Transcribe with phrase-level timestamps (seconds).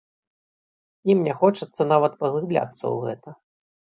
[1.13, 3.29] Ім не хочацца нават паглыбляцца ў гэта.